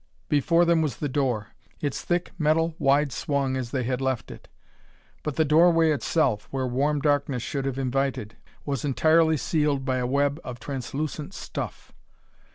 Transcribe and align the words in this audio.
Before 0.29 0.65
them 0.65 0.81
was 0.81 0.97
the 0.97 1.07
door, 1.07 1.49
its 1.79 2.01
thick 2.01 2.31
metal 2.39 2.73
wide 2.79 3.11
swung 3.11 3.55
as 3.55 3.69
they 3.69 3.83
had 3.83 4.01
left 4.01 4.31
it. 4.31 4.47
But 5.21 5.35
the 5.35 5.45
doorway 5.45 5.91
itself, 5.91 6.47
where 6.49 6.65
warm 6.65 7.01
darkness 7.01 7.43
should 7.43 7.65
have 7.65 7.77
invited, 7.77 8.35
was 8.65 8.83
entirely 8.83 9.37
sealed 9.37 9.85
by 9.85 9.97
a 9.97 10.07
web 10.07 10.41
of 10.43 10.59
translucent 10.59 11.35
stuff. 11.35 11.91